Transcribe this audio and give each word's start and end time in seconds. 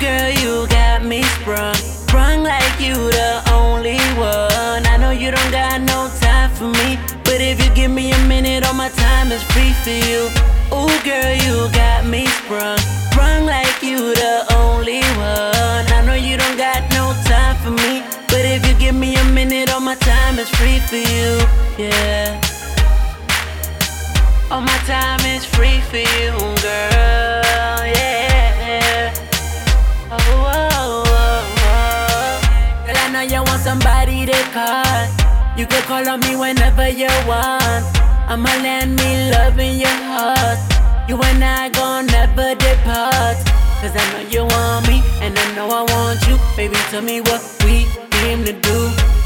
girl, 0.00 0.30
you 0.42 0.66
got 0.68 1.04
me 1.04 1.22
sprung. 1.22 1.74
Sprung 1.74 2.42
like 2.42 2.80
you 2.80 2.94
the 2.94 3.42
only 3.52 4.00
one. 4.16 4.82
I 4.92 4.96
know 4.98 5.10
you 5.10 5.30
don't 5.30 5.52
got 5.52 5.80
no 5.82 6.08
time 6.20 6.50
for 6.56 6.68
me. 6.80 6.98
But 7.22 7.40
if 7.40 7.62
you 7.62 7.70
give 7.74 7.90
me 7.90 8.10
a 8.12 8.18
minute, 8.26 8.66
all 8.66 8.74
my 8.74 8.88
time 8.88 9.30
is 9.30 9.42
free 9.52 9.72
for 9.84 9.96
you. 10.08 10.20
Ooh, 10.72 10.96
girl, 11.04 11.34
you 11.44 11.68
got 11.72 12.06
me 12.06 12.26
sprung. 12.26 12.78
Sprung 13.12 13.44
like 13.44 13.82
you 13.82 14.14
the 14.14 14.36
only 14.56 15.02
one. 15.20 15.84
I 15.98 16.02
know 16.06 16.14
you 16.14 16.36
don't 16.38 16.56
got 16.56 16.80
no 16.96 17.12
time 17.28 17.56
for 17.62 17.70
me. 17.70 18.02
But 18.32 18.44
if 18.54 18.66
you 18.66 18.74
give 18.78 18.94
me 18.94 19.16
a 19.16 19.24
minute, 19.24 19.70
all 19.70 19.80
my 19.80 19.96
time 19.96 20.38
is 20.38 20.48
free 20.48 20.80
for 20.88 20.96
you. 20.96 21.30
Yeah. 21.76 22.40
All 24.50 24.62
my 24.62 24.78
time 24.86 25.20
is 25.36 25.44
free 25.44 25.80
for 25.90 25.98
you, 25.98 26.32
girl. 26.62 27.29
Know 33.26 33.36
you 33.36 33.42
want 33.42 33.60
somebody 33.60 34.26
to 34.26 34.38
call. 34.52 35.04
You 35.56 35.66
can 35.66 35.82
call 35.84 36.08
on 36.08 36.20
me 36.20 36.36
whenever 36.36 36.88
you 36.88 37.08
want. 37.26 37.84
I'ma 38.28 38.48
land 38.64 38.96
me 38.96 39.30
love 39.30 39.58
in 39.58 39.78
your 39.78 39.98
heart. 40.08 40.58
You 41.08 41.20
and 41.20 41.44
I 41.44 41.68
gon' 41.70 42.06
never 42.06 42.54
depart. 42.54 43.36
Cause 43.80 43.96
I 43.96 44.04
know 44.12 44.28
you 44.28 44.44
want 44.44 44.88
me, 44.88 45.02
and 45.20 45.36
I 45.36 45.54
know 45.54 45.68
I 45.68 45.82
want 45.82 46.20
you. 46.28 46.36
Baby, 46.56 46.76
tell 46.90 47.02
me 47.02 47.20
what 47.20 47.42
we 47.64 47.86
came 48.10 48.44
to 48.44 48.52
do. 48.52 48.78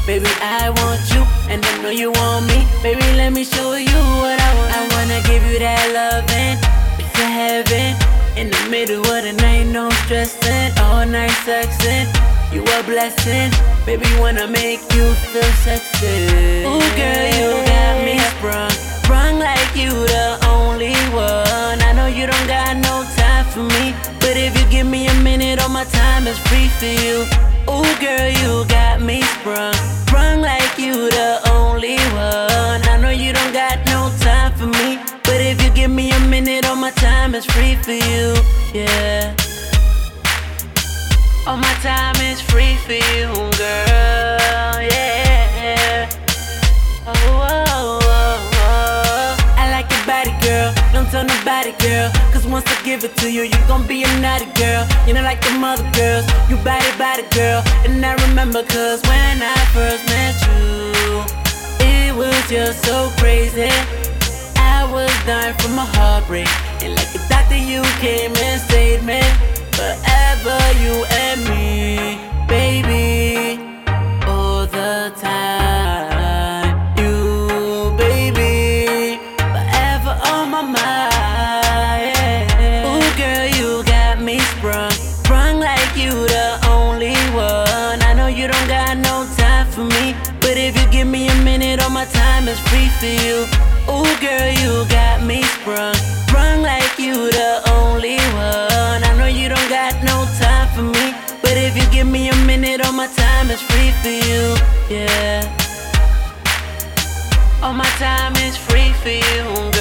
Baby, 0.07 0.31
I 0.41 0.69
want 0.75 1.01
you, 1.13 1.23
and 1.51 1.63
I 1.63 1.81
know 1.81 1.89
you 1.89 2.11
want 2.11 2.47
me. 2.47 2.65
Baby, 2.81 3.05
let 3.15 3.31
me 3.33 3.43
show 3.43 3.75
you 3.75 4.01
what 4.21 4.39
I 4.39 4.51
want. 4.57 4.71
I 4.75 4.81
wanna 4.95 5.19
give 5.27 5.43
you 5.51 5.59
that 5.59 5.83
loving, 5.95 6.55
it's 6.99 7.19
a 7.19 7.27
heaven. 7.39 7.95
In 8.35 8.51
the 8.51 8.69
middle 8.69 8.99
of 8.99 9.23
the 9.23 9.33
night, 9.41 9.67
no 9.67 9.89
stressing, 10.03 10.77
all 10.79 11.05
night 11.05 11.31
sexing. 11.45 12.34
You 12.55 12.61
a 12.61 12.83
blessing, 12.83 13.51
baby, 13.85 14.07
wanna 14.17 14.47
make 14.47 14.79
you 14.95 15.13
feel 15.27 15.51
sexy. 15.67 16.63
Ooh, 16.63 16.79
girl, 16.95 17.27
you 17.35 17.51
got 17.67 18.05
me 18.05 18.17
sprung, 18.31 18.69
sprung 19.03 19.39
like 19.39 19.75
you 19.75 19.91
the 19.91 20.39
only 20.47 20.95
one. 21.11 21.81
I 21.83 21.91
know 21.93 22.07
you 22.07 22.25
don't 22.25 22.47
got 22.47 22.77
no 22.77 23.03
time 23.17 23.43
for 23.51 23.59
me, 23.59 23.93
but 24.21 24.37
if 24.37 24.57
you 24.57 24.65
give 24.71 24.87
me 24.87 25.05
a 25.07 25.13
minute, 25.15 25.61
all 25.61 25.67
my 25.67 25.83
time 25.83 26.27
is 26.27 26.37
free 26.47 26.69
for 26.79 26.85
you. 26.85 27.27
Ooh, 27.67 27.93
girl, 27.99 28.29
you 28.39 28.63
got 28.69 29.01
me 29.01 29.21
sprung, 29.35 29.73
sprung 30.07 30.39
like 30.39 30.77
you 30.79 30.93
the 31.11 31.41
only 31.51 31.97
one. 32.15 32.79
I 32.87 32.97
know 33.01 33.09
you 33.09 33.33
don't 33.33 33.51
got 33.51 33.85
no 33.87 34.09
time 34.21 34.53
for 34.53 34.67
me, 34.67 34.97
but 35.25 35.41
if 35.41 35.61
you 35.61 35.69
give 35.71 35.91
me 35.91 36.09
a 36.09 36.19
minute, 36.21 36.65
all 36.65 36.77
my 36.77 36.91
time 36.91 37.35
is 37.35 37.45
free 37.47 37.75
for 37.75 37.91
you. 37.91 38.33
Yeah. 38.73 39.04
All 41.47 41.57
my 41.57 41.73
time 41.83 42.15
is 42.25 42.41
free 42.41 42.73
for 42.87 42.93
you, 42.93 43.29
girl. 43.53 44.81
Yeah. 44.81 46.09
Oh, 47.05 47.13
oh, 47.13 47.99
oh, 48.01 48.49
oh. 48.51 49.37
I 49.55 49.69
like 49.69 49.85
your 49.93 50.05
body, 50.09 50.33
girl. 50.41 50.73
Don't 50.91 51.07
tell 51.11 51.23
nobody, 51.23 51.73
girl. 51.85 52.09
Cause 52.33 52.47
once 52.47 52.65
I 52.65 52.81
give 52.83 53.03
it 53.03 53.15
to 53.17 53.31
you, 53.31 53.43
you 53.43 53.59
gon' 53.67 53.85
be 53.85 54.01
a 54.01 54.07
naughty 54.21 54.49
girl. 54.57 54.87
You 55.05 55.13
know, 55.13 55.21
like 55.21 55.39
the 55.41 55.51
mother 55.51 55.87
girls. 55.93 56.25
You 56.49 56.57
body, 56.65 56.89
body, 56.97 57.21
girl. 57.29 57.61
And 57.85 58.03
I 58.03 58.15
remember, 58.27 58.63
cause 58.63 59.03
when 59.03 59.43
I 59.43 59.55
first 59.69 60.03
met 60.09 60.33
you, 60.49 61.21
it 61.85 62.15
was 62.15 62.33
just 62.49 62.83
so 62.83 63.11
crazy. 63.19 63.69
I 64.57 64.89
was 64.91 65.13
dying 65.27 65.53
from 65.59 65.77
a 65.77 65.85
heartbreak. 65.85 66.49
And 66.81 66.95
like 66.95 67.13
a 67.13 67.21
doctor, 67.29 67.55
you 67.55 67.83
came 68.01 68.33
and 68.33 68.59
saved 68.61 69.05
me. 69.05 69.21
Forever, 69.77 70.04
got 88.85 88.97
no 88.97 89.25
time 89.37 89.67
for 89.71 89.83
me. 89.83 90.15
But 90.41 90.57
if 90.57 90.79
you 90.79 90.87
give 90.91 91.07
me 91.07 91.27
a 91.27 91.35
minute, 91.43 91.81
all 91.81 91.89
my 91.89 92.05
time 92.05 92.47
is 92.47 92.59
free 92.69 92.89
for 92.99 93.11
you. 93.25 93.37
Ooh, 93.89 94.13
girl, 94.21 94.49
you 94.61 94.85
got 94.89 95.23
me 95.23 95.41
sprung. 95.43 95.95
Sprung 96.27 96.61
like 96.61 96.97
you 96.99 97.15
the 97.31 97.51
only 97.77 98.17
one. 98.49 99.01
I 99.09 99.11
know 99.17 99.27
you 99.27 99.49
don't 99.49 99.69
got 99.69 99.93
no 100.03 100.25
time 100.39 100.67
for 100.75 100.83
me. 100.83 101.05
But 101.41 101.57
if 101.57 101.75
you 101.75 101.85
give 101.91 102.07
me 102.07 102.29
a 102.29 102.35
minute, 102.45 102.85
all 102.85 102.93
my 102.93 103.07
time 103.07 103.49
is 103.49 103.61
free 103.61 103.91
for 104.01 104.15
you. 104.29 104.43
Yeah. 104.89 105.41
All 107.63 107.73
my 107.73 107.89
time 107.97 108.35
is 108.47 108.55
free 108.55 108.91
for 109.01 109.09
you. 109.09 109.74